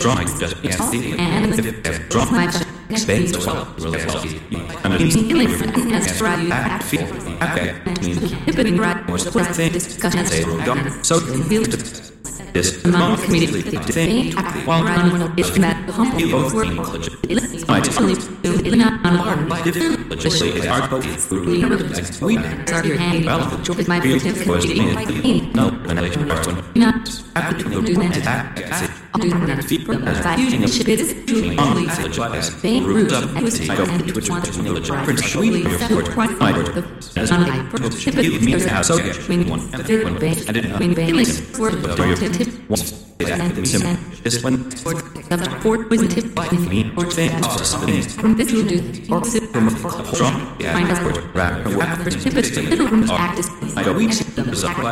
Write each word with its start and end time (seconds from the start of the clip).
drawing 0.00 0.28
just 0.38 0.62
can't 0.62 0.82
see 0.90 1.16
and 1.18 1.58
if 1.58 2.08
draw 2.08 2.30
my 2.30 2.73
space 2.96 3.46
well 3.46 3.66
really 3.78 4.00
healthy 4.00 4.40
and 4.84 5.12
feeling 5.12 5.50
it 5.50 5.92
as 5.92 6.20
right 6.20 6.50
act 6.50 6.84
feel 6.84 7.06
okay 7.42 7.68
Hipping 8.46 8.76
right 8.76 9.06
more 9.08 9.18
was 9.34 9.48
thing 9.56 9.72
discussion 9.72 10.26
say 10.26 10.44
go 10.64 10.74
so 11.02 11.18
this 12.54 12.84
among 12.84 13.00
moment 13.00 13.22
community 13.24 13.62
thing 13.92 14.32
while 14.66 14.84
running 14.84 15.38
is 15.38 15.50
that 15.56 15.86
the 15.86 15.92
humble 15.92 16.20
you 16.20 16.30
both 16.30 16.54
work 16.54 16.68
being 17.26 17.48
only 17.98 18.14
do 18.44 18.76
not 18.76 19.04
on 19.04 19.48
by 19.48 19.60
different 19.62 20.08
legislate 20.08 20.66
our 20.66 20.88
both 20.88 21.30
we 22.22 22.36
start 22.66 22.84
your 22.86 22.96
hand 22.96 23.24
well 23.24 23.42
with 23.78 23.88
my 23.88 24.00
feel 24.00 24.20
friend 24.20 24.46
was 24.46 24.66
me 24.68 25.40
no 25.54 25.70
when 25.86 25.98
I 25.98 26.10
person 26.10 26.62
not 26.76 27.22
after 27.34 27.68
no 27.68 27.80
do 27.80 27.94
that 27.94 28.22
that 28.24 28.54
do 28.54 28.62
that 28.62 29.03
feet 29.62 29.86
from 29.86 30.04
that 30.04 30.38
using 30.38 30.66
shit 30.66 30.88
is 30.88 31.14
truly 31.26 31.56
only 31.58 31.86
legalize 31.86 32.50
Bain 32.62 32.84
root 32.84 33.12
up 33.12 33.30
I 33.36 33.42
was 33.42 33.68
I 33.68 33.76
go 33.76 33.84
and 33.84 34.10
which 34.10 34.28
one 34.28 34.42
one 34.42 34.42
to 34.42 34.62
knowledge 34.62 34.90
right. 34.90 35.04
Prince 35.04 35.24
Sweet 35.32 35.64
your 35.64 35.78
fort 35.78 36.38
my 36.40 36.52
word 36.52 36.84
as 37.16 37.30
on 37.30 37.44
I 37.44 37.58
I 37.58 37.70
first 37.70 38.06
you 38.06 38.40
mean 38.40 38.60
how 38.60 38.82
so 38.82 38.98
when 39.28 39.48
one. 39.48 39.60
when 39.70 40.18
Bain 40.18 40.36
I 40.48 40.52
didn't 40.52 40.78
when 40.80 40.94
Bain 40.94 41.18
is 41.18 41.58
word 41.58 41.74
your 41.98 42.16
to 42.16 42.28
tip 42.30 42.48
one 42.68 44.13
this 44.24 44.42
one 44.42 44.54
or 44.54 45.36
the 45.36 45.58
fourth 45.60 45.90
was 45.90 46.00
tip 46.14 46.34
by 46.34 46.48
me 46.50 46.90
or 46.96 47.04
things 47.04 48.14
from 48.14 48.36
this 48.36 48.50
you 48.50 48.64
do 48.64 48.78
or 49.12 49.22
sit 49.22 49.44
from 49.50 49.68
strong 49.68 50.56
yeah 50.58 50.72
find 50.72 50.90
out 50.90 51.34
rap 51.34 51.98
for 51.98 52.10
tip 52.10 52.34
it 52.34 52.56
little 52.70 52.88
room 52.88 53.06
to 53.06 53.12
act 53.12 53.38
as 53.38 53.76
I 53.76 53.84
go 53.84 54.00
each 54.00 54.24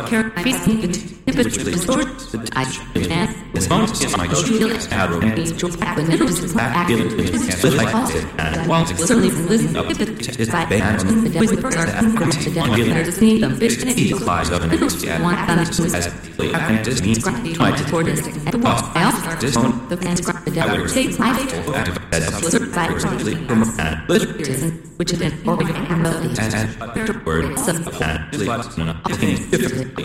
care 0.05 0.29
facing 0.45 0.83
it 0.83 0.93
tip 1.25 1.37
it 1.41 1.49
the 1.65 1.77
sword 1.77 2.07
I 2.53 2.63
and 3.09 3.55
this 3.55 3.69
moment 3.69 4.03
is 4.03 4.15
my 4.15 4.27
it 4.29 4.93
arrow 4.93 5.19
and 5.19 5.35
These 5.35 5.53
jokes 5.53 5.77
back 5.77 5.97
when 5.97 6.09
little 6.11 6.27
is 6.27 6.53
back 6.53 6.87
feeling 6.87 7.07
it 7.07 7.73
like 7.73 7.93
and 8.37 8.69
while 8.69 8.83
it's 8.83 9.03
certainly 9.03 9.31
listen 9.31 9.75
if 9.75 9.99
it 9.99 10.39
it's 10.39 10.51
side 10.51 10.69
bad 10.69 10.99
the 10.99 11.39
of 11.39 11.49
the 11.49 11.69
dark 11.71 11.89
from 11.89 12.29
the 12.29 12.51
depth 12.53 12.69
there's 12.69 13.07
a 13.07 13.11
scene 13.11 13.43
of 13.43 13.57
fish 13.57 13.81
and 13.81 13.89
he 13.97 14.05
eagle 14.05 14.21
applies 14.21 14.51
of 14.51 14.61
an 14.61 15.23
one 15.23 15.35
that 15.35 15.69
is 15.69 15.95
as 15.95 16.05
happened 16.51 16.85
this 16.85 17.01
means 17.01 17.23
try 17.57 17.71
to 17.75 17.83
toward 17.85 18.05
this 18.05 18.27
at 18.45 18.51
the 18.51 18.59
wall 18.59 18.77
I 19.23 19.35
also 19.35 19.39
start 19.39 19.39
this 19.39 19.53
to 19.53 19.59
one 19.61 19.87
the 19.87 19.97
fans 19.97 20.21
grab 20.21 20.43
the 20.43 20.51
devil 20.51 20.87
takes 20.87 21.17
my 21.17 21.33
out 22.77 22.91
of 22.91 23.01
bed 23.01 23.13
blizzard 23.13 23.47
side 23.47 23.47
from 23.47 23.63
from 23.63 23.79
and 23.79 24.09
lift 24.09 24.39
which 24.97 25.13
is 25.13 25.21
an 25.21 25.47
organ 25.47 25.75
and 25.75 26.01
melody 26.03 26.29
and 26.39 27.25
word 27.25 27.45
and 27.45 27.57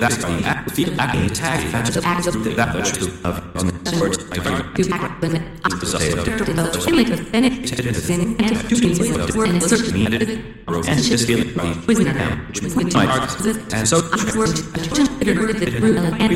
that's 0.01 0.17
the 0.17 0.43
act 0.45 0.71
feel 0.73 1.01
acting 1.01 1.29
tag 1.31 1.61
the 1.93 2.03
act 2.05 2.27
of 2.27 2.45
that 2.57 2.75
much 2.75 2.93
of 2.99 3.55
the 3.85 3.99
words 4.01 4.19
to 4.19 4.89
back 4.89 5.23
when 5.23 5.37
it 5.37 5.43
is 5.83 5.93
developed 5.93 6.89
in 6.89 6.97
like 6.97 7.11
a 7.11 7.17
finish 7.17 7.71
sin 7.71 8.37
and 8.41 8.57
things 8.59 8.99
with 8.99 9.37
word 9.37 9.49
and 9.51 9.63
certain 9.63 9.93
me 9.95 10.05
and 10.07 10.99
this 10.99 11.27
feeling 11.27 11.55
with 11.87 12.01
now 12.05 12.47
is 12.53 12.77
my 12.95 13.05
heart 13.05 13.75
and 13.75 13.89
so 13.89 14.01
word 14.37 14.55
considered 14.73 15.57
the 15.57 15.81
root 15.81 15.97
and 15.97 16.33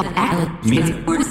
of 0.00 0.06
act 0.16 0.64
me 0.64 0.78
words 1.04 1.28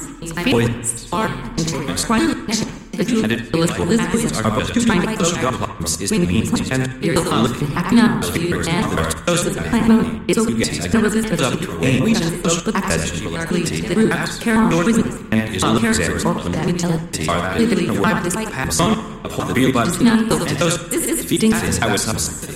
boys 0.51 1.11
are 1.13 1.27
and 1.27 2.05
quite 2.05 2.27
the 2.27 2.53
truth 2.53 2.80
and 3.01 3.31
it 3.31 3.55
is 3.55 3.77
Elizabeth 3.77 4.45
are 4.45 4.51
both 4.51 4.73
to 4.73 4.79
close 5.15 5.33
the 5.33 5.57
problems 5.57 6.01
is 6.01 6.11
means 6.11 6.71
and 6.71 7.03
You're 7.03 7.15
the 7.15 7.21
look 7.21 7.75
acting 7.75 7.99
out 7.99 8.27
of 8.27 8.37
you 8.37 8.61
and 8.61 8.85
those 9.25 9.43
the 9.45 10.23
it's 10.27 10.37
okay 10.37 10.87
there 10.87 11.01
was 11.01 11.13
this 11.13 11.41
up 11.41 11.59
we 11.81 12.13
just 12.13 12.43
push 12.43 12.61
the 12.61 12.71
actually 12.75 13.63
vegetable 13.63 13.89
the 13.89 13.95
root 13.95 14.11
carol 14.41 14.85
with 14.85 15.33
and 15.33 15.55
is 15.55 15.63
a 15.63 15.71
little 15.71 15.93
zero 15.93 16.33
that 16.49 16.65
we 16.65 17.27
are 17.27 17.57
legally 17.57 17.87
the 17.87 17.95
five 17.95 18.51
pass 18.51 18.79
on 18.79 18.91
upon 19.25 19.47
the 19.47 19.53
real 19.53 19.71
body 19.71 20.03
not 20.03 20.29
those 20.29 20.89
this 20.89 21.05
is 21.07 21.25
feeding 21.25 21.51
feeding 21.51 21.53
is 21.53 21.79
I 21.79 21.91
was 21.91 22.05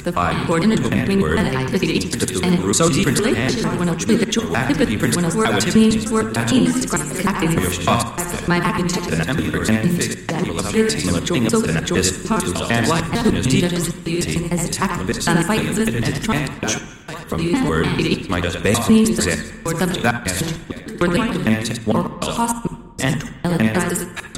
the 0.03 0.11
by 0.11 0.33
coordinate 0.45 0.83
between 0.83 1.21
word 1.21 1.39
and 1.39 1.57
I 1.57 1.65
the 1.65 2.73
so 2.73 2.89
deep 2.89 3.07
into 3.07 3.21
the 3.21 3.29
relationship 3.29 3.79
when 3.79 3.89
I 3.89 3.95
truly 3.95 4.17
the 4.17 4.31
truth 4.31 4.53
pivot 4.67 5.15
when 5.15 5.25
I 5.25 5.35
work 5.35 5.49
work 6.11 6.47
teams 6.47 6.93
acting 7.25 7.51
your 7.53 7.71
spot 7.71 8.47
my 8.47 8.57
acting 8.57 8.87
and 9.69 10.34
fix 10.71 11.03
subject 11.03 11.13
the 11.13 11.21
thing 11.21 11.45
of 11.45 11.51
the 11.51 11.93
this 11.93 12.71
and 12.71 12.87
like 12.87 13.03
happiness 13.05 13.45
using 14.05 14.51
as 14.51 14.69
attack 14.69 14.99
and 14.99 15.45
fight 15.45 15.65
and 15.65 16.23
try 16.23 16.45
from 17.27 17.67
word 17.67 17.87
my 18.29 18.41
just 18.41 18.61
base 18.63 18.89
exist 18.89 19.53
that 20.03 20.29
for 20.97 21.07
the 21.07 21.19
and 21.45 21.77
one 21.85 22.19
cost 22.19 22.67
and 22.99 23.23
and 23.43 23.61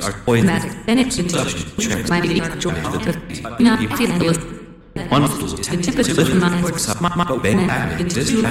are 0.03 0.13
poison 0.23 0.45
magic. 0.45 0.71
And 0.87 0.99
it's 4.99 5.11
my 5.11 5.19
joy 5.19 5.19
not 5.19 5.19
feeling 5.19 5.19
one 5.19 5.23
of 5.23 5.39
those 5.39 5.53
the 5.55 5.77
tip 5.77 5.97
of 5.97 6.15
the 6.15 6.35
mind 6.35 6.63
works 6.63 7.01
my 7.01 7.15
my 7.15 7.37
baby 7.37 7.65
this 8.03 8.31
is 8.31 8.41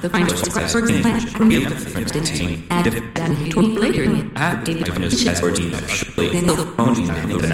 the 0.00 0.10
final 0.10 0.36
for 0.36 0.78
example 0.78 1.20
from 1.30 1.48
the 1.48 2.66
add 2.70 2.86
that 3.14 3.50
to 3.50 3.60
later 3.60 4.04
I 4.36 4.62
just 5.08 5.26
as 5.26 5.42
word 5.42 5.56
surely 5.88 6.28
then 6.30 6.46
the 6.46 6.74
only 6.78 7.04
know 7.04 7.38
that 7.38 7.52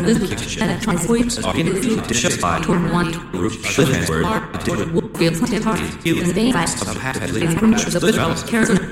and 0.61 0.71
a 0.71 0.81
translate 0.81 1.39
in 1.57 1.67
the 2.09 2.15
ship 2.15 2.41
by 2.41 2.61
toward 2.61 2.91
one 2.91 3.13
root 3.33 3.53
should 3.65 4.09
word 4.09 4.27
feels 5.17 5.41
tip 5.51 5.63
heart 5.63 5.81
and 5.81 6.33
they 6.35 6.51
of 6.51 6.97
half 6.97 7.21
at 7.23 7.33
least 7.33 7.53
in 7.53 7.59
from 7.59 7.71
the 7.71 7.79
and 8.71 8.92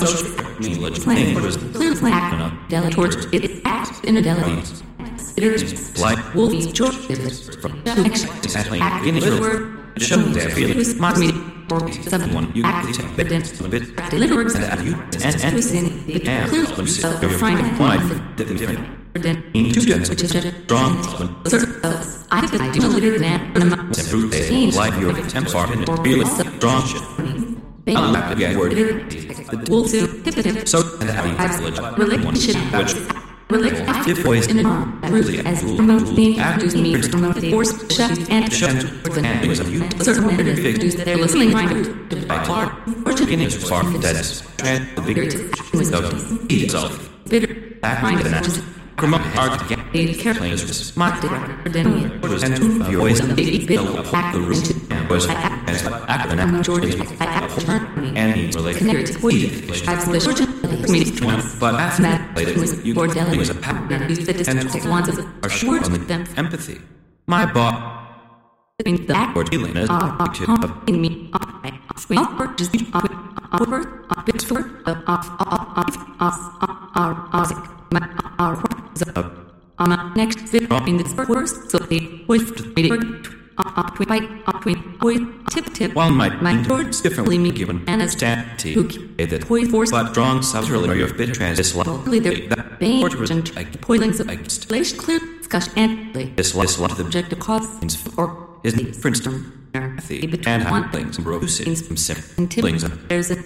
sim 0.00 0.32
like 5.98 6.34
Wolf 6.34 6.52
George 6.72 6.96
from 7.60 7.72
in 9.04 9.14
the 9.20 9.38
word 9.40 9.82
show 9.98 10.16
their 10.16 10.50
feelings 10.50 10.94
Mark 10.98 11.18
me 11.18 11.30
someone 12.08 12.52
you 12.54 12.62
take 12.92 13.16
bit 13.16 13.60
a 13.60 13.68
bit 13.68 13.84
delivers 14.10 14.54
and 14.54 14.84
you 14.86 14.94
and 15.22 15.36
and 15.42 15.56
and 15.62 16.28
and 16.28 16.50
when 16.76 16.86
you 16.86 16.92
say 16.92 17.08
the 17.20 17.28
find 17.40 17.60
one 17.78 18.00
different 18.36 18.80
in 19.54 19.72
two 19.72 19.84
which 20.10 20.22
different 20.22 20.46
is 20.46 20.64
strong 20.64 20.92
I 22.30 22.46
could 22.46 22.72
do 22.72 22.86
a 22.86 22.88
little 22.88 23.18
than 23.18 23.70
improve 24.00 24.30
they 24.30 24.70
like 24.70 24.98
your 25.00 25.14
temp 25.28 25.54
are 25.54 25.72
in 25.72 25.84
feeling 26.04 26.26
strong 26.26 27.41
I'm 27.86 28.12
not 28.12 28.32
again 28.32 28.58
word 28.58 28.72
the 28.72 29.66
wolf 29.68 29.90
tip 29.90 30.68
so 30.68 30.78
and 31.00 31.10
how 31.10 31.24
you 31.24 31.34
privilege 31.34 31.78
relationship 31.98 32.56
which 32.78 32.94
relationship 33.50 34.06
if 34.06 34.24
voice 34.24 34.46
in 34.46 34.60
an 34.60 35.00
really 35.10 35.40
as 35.40 35.62
being 36.14 36.38
actors 36.38 36.76
me 36.76 36.94
to 36.94 37.08
the 37.08 37.50
force 37.50 37.72
chef 37.92 38.30
and 38.30 38.52
chef 38.52 38.84
and 39.18 39.48
was 39.48 39.60
a 39.60 39.68
you 39.68 39.80
certain 40.00 40.36
minutes 40.36 40.60
reduce 40.60 40.94
their 40.94 41.16
listening 41.16 41.50
time 41.50 42.28
by 42.28 42.44
Clark 42.44 42.72
or 43.04 43.12
to 43.12 43.26
finish 43.26 43.56
far. 43.56 43.82
from 43.82 44.00
dead 44.00 44.16
and 44.62 44.96
the 44.96 45.02
bigger 45.02 45.22
of 45.24 46.50
itself. 46.50 47.10
Bitter. 47.28 47.52
Back 47.80 48.00
to 48.00 48.26
it 48.26 48.30
next 48.30 48.46
just 48.46 48.62
promote 48.96 49.22
art 49.36 49.60
again 49.62 49.80
a 49.92 50.14
careful. 50.14 50.42
planes 50.42 50.62
was 50.62 50.86
smart 50.86 51.20
for 51.20 51.68
Demi 51.68 52.18
was 52.18 52.44
and 52.44 52.56
your 52.92 53.00
voice. 53.00 53.20
The 53.20 53.34
big 53.34 53.66
bit 53.66 53.78
the 53.78 54.86
and 54.90 55.08
was 55.08 55.26
as 55.72 55.86
an 55.86 55.94
and 58.16 58.34
he 58.36 58.46
related 58.50 58.78
connected 58.78 59.22
with 59.22 59.88
I've 59.88 60.12
the 60.12 60.20
surgeon 60.20 60.60
community 60.84 61.20
but 61.58 61.74
after 61.74 62.02
Matt 62.02 62.36
later 62.36 62.60
was 62.60 62.84
you 62.84 62.94
was 62.94 63.50
a 63.50 63.54
pattern 63.54 63.92
and 63.92 65.08
of 65.08 65.44
are 65.44 65.48
short 65.48 65.84
on 65.84 65.92
the 65.92 66.34
empathy 66.36 66.80
my 67.26 67.44
boss 67.46 67.74
the 68.84 68.96
back 69.06 69.36
or 69.36 69.44
dealing 69.44 69.76
is 69.76 69.88
are 69.88 70.34
to 70.34 70.44
up 70.52 70.88
in 70.88 71.00
me 71.00 71.30
um 71.32 71.62
next 80.16 80.54
in 80.54 80.96
the 80.96 81.04
first 81.26 81.70
so 81.70 81.78
they 81.78 82.24
with 82.28 83.41
tip 85.50 85.72
tip 85.74 85.94
while 85.94 86.10
my 86.10 86.28
mind 86.40 86.66
words 86.66 87.00
differently 87.00 87.38
me 87.38 87.50
given 87.50 87.84
and 87.86 88.02
as 88.02 88.14
who 88.14 88.84
that 89.18 89.42
toy 89.42 89.64
force 89.66 89.90
but 89.90 90.10
strong 90.10 90.42
subtly 90.42 90.98
your 90.98 91.12
bit 91.14 91.36
Totally 91.86 92.18
their 92.18 92.48
that 92.48 92.78
bane 92.78 93.00
portrait 93.00 93.30
and 93.30 93.80
poilings 93.80 94.20
of 94.20 94.28
against 94.28 94.68
clear 94.98 95.20
discussion 95.38 95.72
and 95.76 96.12
play 96.12 96.26
this 96.36 96.54
less 96.54 96.78
lot 96.78 96.92
of 96.92 97.00
objective 97.00 97.38
cause 97.38 97.66
or 98.16 98.48
is 98.64 98.74
for 98.98 99.08
instance 99.08 99.46
empathy 99.74 100.20
and 100.46 100.62
handlings 100.62 101.18
and 101.18 101.26
Siblings. 102.52 102.84
and 102.84 102.92
a 102.92 102.96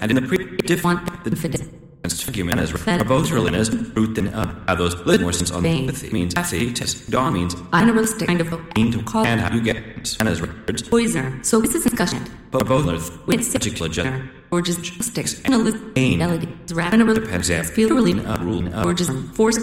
and 0.01 0.11
in 0.11 0.17
the 0.17 0.23
pre 0.23 0.39
one 0.83 1.05
the 1.25 1.31
infidel. 1.31 1.86
Human 2.13 2.59
as 2.59 2.73
are 2.73 3.05
both 3.05 3.31
related 3.31 3.61
as 3.61 3.71
root 3.97 4.15
than 4.15 4.29
up 4.35 4.49
how 4.69 4.75
those 4.75 4.95
lit 5.07 5.21
more 5.21 5.33
sense 5.33 5.51
on 5.51 5.65
empathy 5.65 6.11
means 6.11 6.35
test 6.35 7.11
dawn 7.11 7.33
means 7.35 7.55
Unrealistic. 7.73 8.27
kind 8.29 8.41
of 8.41 8.49
mean 8.77 8.93
to 8.93 9.03
cause 9.03 9.27
and 9.27 9.41
how 9.41 9.55
you 9.55 9.61
get 9.63 9.77
and 10.21 10.29
as 10.29 10.41
words 10.41 10.83
poisoner. 10.83 11.39
So 11.43 11.61
this 11.61 11.75
is 11.75 11.85
discussion. 11.85 12.23
but 12.51 12.67
both 12.67 12.87
With 13.27 13.41
logical 13.55 13.89
sick 13.93 14.23
or 14.51 14.63
just 14.63 15.03
sticks 15.03 15.41
and 15.45 15.55
a 15.55 15.59
list 15.59 15.79
Bane. 15.95 16.19
melody. 16.19 16.49
Rap 16.73 16.93
and 16.93 17.03
a 17.03 17.05
real 17.05 17.15
Depends, 17.15 17.49
really 17.51 18.15
up 18.25 18.41
rule 18.41 18.65
or 18.87 18.95
just 18.95 19.11
force. 19.35 19.59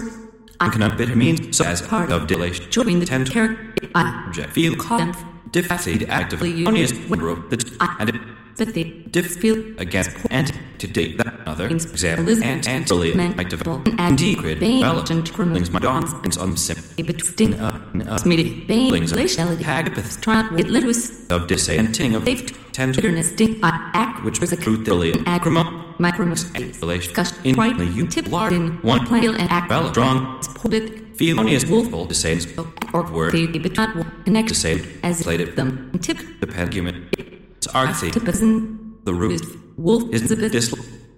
I 0.60 0.68
cannot 0.68 0.96
bitter 0.96 1.16
means 1.16 1.56
so 1.56 1.64
as 1.64 1.82
Part 1.82 2.12
of 2.12 2.26
delation 2.26 2.70
join 2.70 2.98
the 3.00 3.06
tend 3.06 3.30
character. 3.30 3.88
I 3.94 4.24
object. 4.28 4.52
Feel. 4.52 4.76
call 4.76 4.98
them 4.98 5.12
defacid 5.50 6.08
actively 6.08 6.64
as 6.82 6.92
when- 7.08 7.20
that 7.50 7.64
I- 7.80 7.96
and 8.00 8.08
it 8.10 8.20
that 8.56 8.74
they 8.74 8.84
diff 9.14 9.36
feel 9.42 9.58
against 9.78 10.10
and 10.30 10.52
to 10.78 10.86
date 10.86 11.18
that 11.18 11.34
other 11.46 11.66
example 11.68 12.24
Elizabeth 12.24 12.66
and 12.66 13.36
like 13.36 13.48
develop 13.48 13.86
and 13.88 14.00
and 14.00 14.18
decred 14.18 14.60
Bane 14.60 14.80
develop 14.80 15.10
and 15.10 15.32
criminal 15.32 15.56
things 15.56 15.70
my 15.70 15.80
dawns 15.80 16.12
and 16.24 16.58
sim 16.58 16.78
between 16.96 17.54
up 17.54 18.26
meeting 18.26 18.50
of 18.68 19.10
relationality. 19.12 19.64
Agapath. 19.64 20.20
Try 20.20 20.48
with 20.50 20.68
literacy. 20.68 21.34
of 21.34 21.46
dissenting 21.46 22.14
of 22.14 22.24
They've 22.24 22.44
tend 22.74 22.96
bitterness 22.96 23.30
ding 23.30 23.60
act 23.62 24.24
which 24.24 24.40
was 24.40 24.52
a 24.52 24.56
acronym 24.56 25.12
acronym 25.34 25.68
micromus 26.04 26.42
relation 26.82 27.14
discussion 27.14 27.36
in 27.44 27.54
right 27.54 27.76
the 27.78 27.86
you 27.86 28.04
tip 28.14 28.26
large 28.36 28.52
in 28.52 28.66
one 28.82 29.06
plan 29.06 29.34
and 29.42 29.48
act 29.48 29.70
well 29.70 29.88
strong 29.92 30.42
supported 30.42 30.84
felonious 31.16 31.62
to 31.62 32.14
say 32.14 32.34
or 32.92 33.02
word 33.12 33.32
they 33.32 33.46
be 33.46 33.70
not 33.80 33.90
connect 34.24 34.48
to 34.48 34.56
say 34.64 34.74
as 35.04 35.24
later 35.24 35.46
them 35.58 35.70
tip 36.02 36.18
the 36.40 36.48
penguin 36.48 37.08
it's 37.74 38.02
arthy 38.02 38.10
the 39.04 39.14
root 39.14 39.42
wolf 39.76 40.02
is 40.16 40.30
a 40.30 40.36
bit 40.36 40.52
dis 40.52 40.68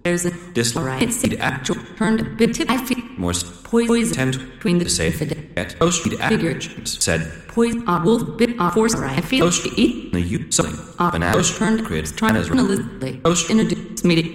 there's 0.03 0.25
a 0.25 0.31
dis 0.57 0.75
right 0.75 1.01
it's 1.03 1.21
the 1.21 1.37
actual 1.39 1.77
turned 1.97 2.19
a 2.21 2.23
bit 2.39 2.53
tip 2.55 2.69
I 2.69 2.77
feel 2.87 3.03
more 3.17 3.33
poison 3.63 4.13
tend 4.17 4.33
between 4.55 4.77
the 4.79 4.85
to 4.85 5.05
infidel 5.05 5.37
at 5.57 5.77
post 5.79 6.03
Figure. 6.03 6.59
said 6.85 7.21
poison 7.49 7.83
a 7.87 8.01
wolf 8.05 8.23
bit 8.37 8.51
uh, 8.59 8.69
force 8.71 8.95
I 8.95 9.21
feel 9.21 9.49
to 9.51 9.69
eat 9.83 10.13
the 10.13 10.21
you 10.21 10.39
something. 10.51 10.79
uh, 10.99 11.11
an 11.13 11.23
post 11.33 11.57
turned 11.57 11.85
crid 11.85 12.05
trying 12.19 12.35
as 12.37 12.47
to 12.47 12.53
realistically 12.53 13.13
Post- 13.27 13.49
introduce 13.49 14.03
meeting 14.03 14.29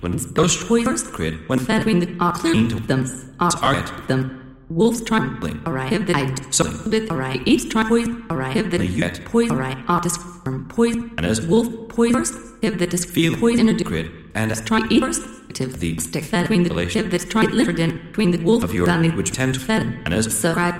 when 0.00 0.12
ghost 0.38 0.66
poison 0.68 0.96
crid 1.12 1.34
when 1.48 1.58
fed 1.58 1.84
between 1.84 1.98
the 2.04 2.08
uh, 2.24 2.32
clear 2.32 2.54
Into- 2.54 2.80
them 2.90 3.04
uh, 3.40 3.50
Target. 3.50 3.92
them 4.08 4.47
wolves 4.70 5.02
trembling 5.02 5.60
alright 5.66 5.90
have 5.92 6.06
the 6.06 6.14
Something. 6.50 6.90
bit 6.90 7.10
alright 7.10 7.40
each 7.46 7.70
try 7.70 7.84
poison 7.88 8.24
alright 8.30 8.54
have 8.56 8.70
the 8.70 8.84
yet. 8.86 9.24
poison 9.24 9.52
alright 9.56 9.78
uh 9.88 10.00
this 10.00 10.16
from 10.44 10.66
poison 10.68 11.10
And 11.16 11.26
as- 11.26 11.40
wolf. 11.46 11.66
First 12.12 12.34
have 12.62 12.78
the 12.78 12.86
disc 12.86 13.08
Feel. 13.08 13.34
poison 13.36 13.68
into 13.68 13.82
crid 13.84 14.10
and 14.34 14.52
as 14.52 14.60
try 14.64 14.80
eat 14.90 15.00
first. 15.02 15.22
to 15.54 15.66
The 15.66 15.98
stick 15.98 16.24
fed 16.24 16.42
between 16.48 16.62
the 16.64 16.74
have 16.94 17.10
the 17.10 17.18
try 17.18 17.42
littered 17.44 17.80
in 17.80 17.90
between 18.08 18.30
the 18.30 18.38
wolf 18.38 18.62
of 18.62 18.72
your 18.74 18.86
family 18.86 19.10
which 19.10 19.32
tend 19.32 19.54
to 19.54 19.60
fed 19.60 19.82
and 20.04 20.14
as 20.14 20.24
subscribe 20.24 20.76